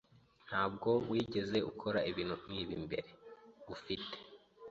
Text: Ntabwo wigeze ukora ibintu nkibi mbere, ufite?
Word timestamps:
Ntabwo 0.47 0.89
wigeze 1.09 1.57
ukora 1.71 1.99
ibintu 2.11 2.35
nkibi 2.41 2.75
mbere, 2.85 3.09
ufite? 3.75 4.15